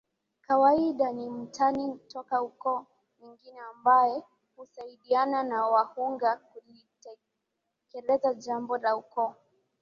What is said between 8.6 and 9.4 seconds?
la Ukoo